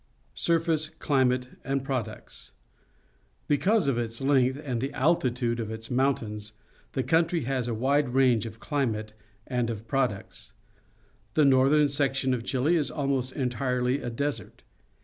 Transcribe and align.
Surface, 0.33 0.87
Climate, 0.89 1.59
and 1.63 1.83
Products.— 1.83 2.53
Because 3.55 3.87
of 3.87 3.99
its 3.99 4.19
length 4.19 4.59
and 4.65 4.81
the 4.81 4.91
altitude 4.93 5.59
of 5.59 5.69
its 5.69 5.91
mountains, 5.91 6.53
the 6.93 7.03
country 7.03 7.41
has 7.41 7.67
a 7.67 7.75
wide 7.75 8.15
range 8.15 8.47
of 8.47 8.59
cUmate 8.59 9.13
and 9.45 9.69
of 9.69 9.87
products. 9.87 10.53
The 11.35 11.45
northern 11.45 11.87
section 11.87 12.33
of 12.33 12.43
Chile 12.43 12.77
is 12.77 12.89
almost 12.89 13.33
entirely 13.33 14.01
a 14.01 14.09
desert. 14.09 14.63